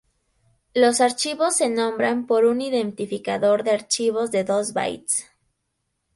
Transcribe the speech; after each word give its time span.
Los 0.73 0.99
archivos 0.99 1.57
se 1.57 1.69
nombran 1.69 2.25
por 2.25 2.45
un 2.45 2.59
identificador 2.59 3.63
de 3.63 3.69
archivo 3.69 4.27
de 4.27 4.43
dos 4.43 4.73
bytes. 4.73 5.31